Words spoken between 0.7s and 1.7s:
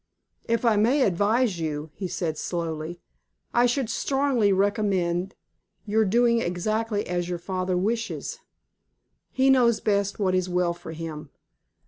may advise